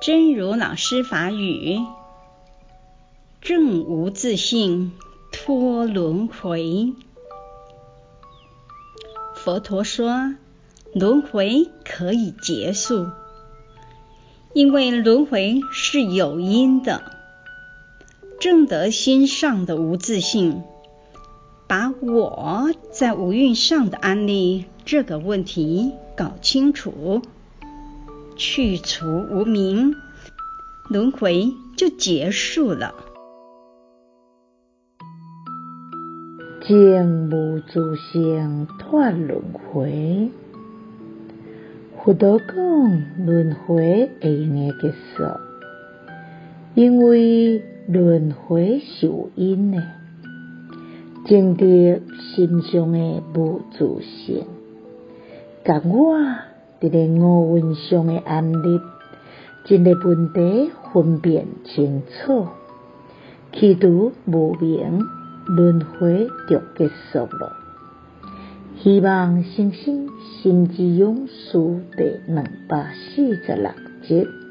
[0.00, 1.78] 真如老师法语：
[3.40, 4.92] 正无自性，
[5.30, 6.92] 脱轮回。
[9.36, 10.34] 佛陀说，
[10.92, 13.06] 轮回可以结束，
[14.54, 17.12] 因为轮回是有因的。
[18.40, 20.64] 正得心上的无自性，
[21.68, 27.22] 把我在五蕴上的安利这个问题搞清楚。
[28.44, 29.94] 去除无明，
[30.90, 32.92] 轮回就结束了。
[36.66, 40.32] 证无自性脱轮回，
[41.96, 45.22] 佛陀讲轮回会用个结束，
[46.74, 49.80] 因为轮回是有因的，
[51.26, 52.02] 证得
[52.34, 54.44] 心上的无自性，
[55.64, 56.51] 甲我。
[56.82, 58.80] 一个五蕴上的安立，
[59.64, 62.48] 这个问题分辨清楚，
[63.52, 65.00] 企图无明，
[65.46, 67.56] 轮回就结束了。
[68.80, 70.08] 希望新生
[70.42, 71.52] 心之勇士
[71.96, 73.70] 第两百四十六
[74.02, 74.41] 集。